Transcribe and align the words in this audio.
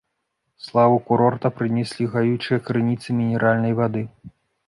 Славу 0.67 0.95
курорта 1.09 1.47
прынеслі 1.57 2.09
гаючыя 2.15 2.59
крыніцы 2.69 3.07
мінеральнай 3.21 3.73
вады. 3.81 4.01